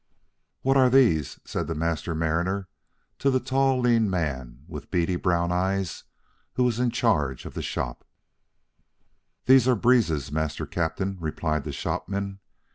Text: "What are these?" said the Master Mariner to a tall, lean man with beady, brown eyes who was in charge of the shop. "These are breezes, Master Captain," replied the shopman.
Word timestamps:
"What 0.63 0.77
are 0.77 0.89
these?" 0.89 1.39
said 1.45 1.67
the 1.67 1.75
Master 1.75 2.15
Mariner 2.15 2.67
to 3.19 3.35
a 3.35 3.39
tall, 3.39 3.79
lean 3.79 4.09
man 4.09 4.65
with 4.67 4.89
beady, 4.89 5.15
brown 5.15 5.51
eyes 5.51 6.05
who 6.53 6.63
was 6.63 6.79
in 6.79 6.89
charge 6.89 7.45
of 7.45 7.53
the 7.53 7.61
shop. 7.61 8.03
"These 9.45 9.67
are 9.67 9.75
breezes, 9.75 10.31
Master 10.31 10.65
Captain," 10.65 11.17
replied 11.19 11.65
the 11.65 11.71
shopman. 11.71 12.39